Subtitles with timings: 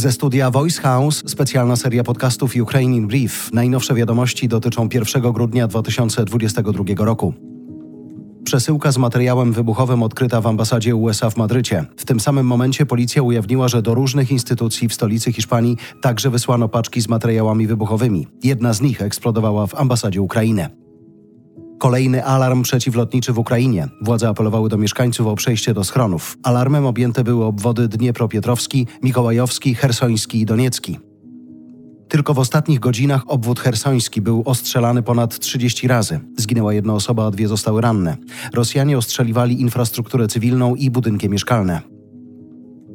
[0.00, 3.50] Ze studia Voice House specjalna seria podcastów Ukraine in Brief.
[3.52, 7.34] Najnowsze wiadomości dotyczą 1 grudnia 2022 roku.
[8.44, 11.84] Przesyłka z materiałem wybuchowym odkryta w ambasadzie USA w Madrycie.
[11.96, 16.68] W tym samym momencie policja ujawniła, że do różnych instytucji w stolicy Hiszpanii także wysłano
[16.68, 18.26] paczki z materiałami wybuchowymi.
[18.42, 20.68] Jedna z nich eksplodowała w ambasadzie Ukrainy.
[21.80, 23.88] Kolejny alarm przeciwlotniczy w Ukrainie.
[24.02, 26.38] Władze apelowały do mieszkańców o przejście do schronów.
[26.42, 30.98] Alarmem objęte były obwody Dniepropietrowski, Mikołajowski, Hersoński i Doniecki.
[32.08, 36.20] Tylko w ostatnich godzinach obwód hersoński był ostrzelany ponad 30 razy.
[36.36, 38.16] Zginęła jedna osoba, a dwie zostały ranne.
[38.52, 41.89] Rosjanie ostrzeliwali infrastrukturę cywilną i budynki mieszkalne.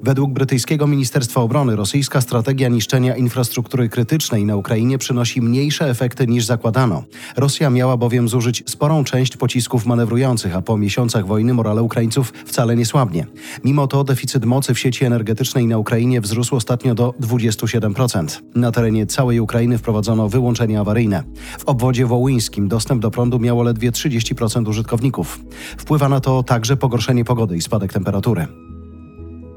[0.06, 6.46] Według brytyjskiego Ministerstwa Obrony rosyjska strategia niszczenia infrastruktury krytycznej na Ukrainie przynosi mniejsze efekty niż
[6.46, 7.04] zakładano.
[7.38, 12.76] Rosja miała bowiem zużyć sporą część pocisków manewrujących, a po miesiącach wojny morale Ukraińców wcale
[12.76, 13.26] nie słabnie.
[13.64, 18.42] Mimo to deficyt mocy w sieci energetycznej na Ukrainie wzrósł ostatnio do 27%.
[18.56, 21.24] Na terenie całej Ukrainy wprowadzono wyłączenie awaryjne.
[21.60, 25.40] W obwodzie wołyńskim dostęp do prądu miało ledwie 30% użytkowników.
[25.78, 28.48] Wpływa na to także pogorszenie pogody i spadek temperatury.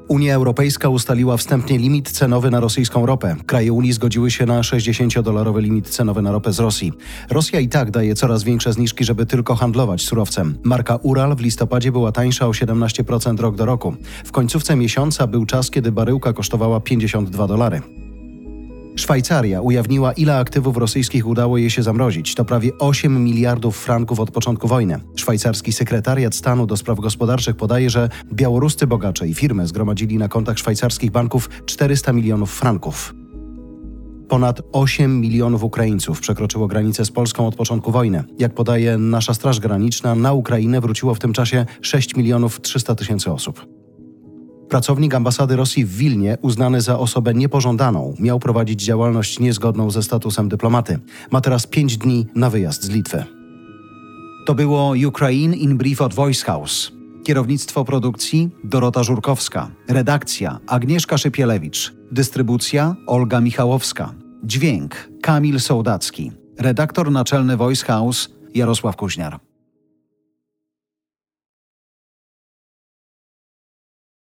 [0.08, 3.36] Unia Europejska ustaliła wstępnie limit cenowy na rosyjską ropę.
[3.46, 6.92] Kraje Unii zgodziły się na 60-dolarowy limit cenowy na ropę z Rosji.
[7.30, 10.58] Rosja i tak daje coraz większe zniżki, żeby tylko handlować surowcem.
[10.64, 13.94] Marka Ural w listopadzie była tańsza o 17% rok do roku.
[14.24, 17.82] W końcówce miesiąca był czas, kiedy baryłka kosztowała 52 dolary.
[19.08, 22.34] Szwajcaria ujawniła, ile aktywów rosyjskich udało jej się zamrozić.
[22.34, 25.00] To prawie 8 miliardów franków od początku wojny.
[25.16, 30.58] Szwajcarski sekretariat stanu do spraw gospodarczych podaje, że białoruscy bogacze i firmy zgromadzili na kontach
[30.58, 33.14] szwajcarskich banków 400 milionów franków.
[34.28, 38.24] Ponad 8 milionów Ukraińców przekroczyło granicę z Polską od początku wojny.
[38.38, 43.32] Jak podaje nasza Straż Graniczna, na Ukrainę wróciło w tym czasie 6 milionów 300 tysięcy
[43.32, 43.77] osób.
[44.68, 50.48] Pracownik ambasady Rosji w Wilnie, uznany za osobę niepożądaną, miał prowadzić działalność niezgodną ze statusem
[50.48, 50.98] dyplomaty.
[51.30, 53.24] Ma teraz pięć dni na wyjazd z Litwy.
[54.46, 56.92] To było Ukraine in Brief od Voice House.
[57.24, 59.70] Kierownictwo produkcji Dorota Żurkowska.
[59.88, 61.94] Redakcja Agnieszka Szypielewicz.
[62.12, 64.14] Dystrybucja Olga Michałowska.
[64.44, 66.32] Dźwięk Kamil Sołdacki.
[66.58, 69.47] Redaktor naczelny Voice House Jarosław Kuźniar.